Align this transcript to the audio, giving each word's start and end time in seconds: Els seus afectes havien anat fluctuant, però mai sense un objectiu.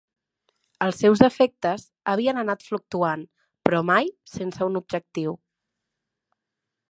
Els 0.85 0.95
seus 1.03 1.19
afectes 1.27 1.83
havien 2.13 2.41
anat 2.43 2.65
fluctuant, 2.69 3.27
però 3.67 3.83
mai 3.91 4.11
sense 4.37 4.67
un 4.71 4.79
objectiu. 4.81 5.37